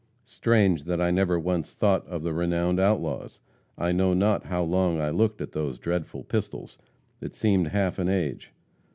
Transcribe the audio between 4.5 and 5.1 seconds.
long